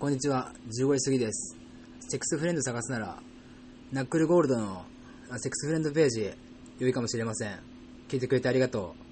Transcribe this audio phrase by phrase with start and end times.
[0.00, 1.58] こんにちは、15時過ぎです。
[2.08, 3.18] セックスフレンド探すなら、
[3.92, 4.82] ナックルゴールドの
[5.36, 6.30] セックスフレンドページ、
[6.78, 7.58] 良いかもしれません。
[8.08, 9.09] 聞いてくれてありがとう。